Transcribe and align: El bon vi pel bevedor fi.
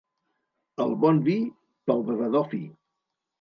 El 0.85 0.95
bon 1.03 1.19
vi 1.27 1.35
pel 1.91 2.01
bevedor 2.09 2.49
fi. 2.55 2.63